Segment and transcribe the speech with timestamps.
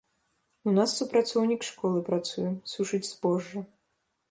[0.71, 3.67] У нас супрацоўнік школы працуе, сушыць збожжа.